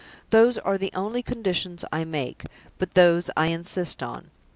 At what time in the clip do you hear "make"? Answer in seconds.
2.05-2.45